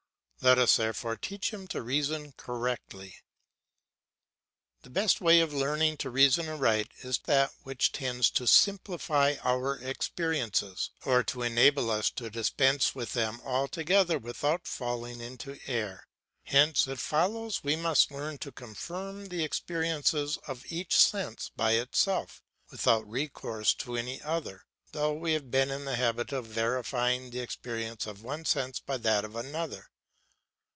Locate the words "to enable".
11.25-11.91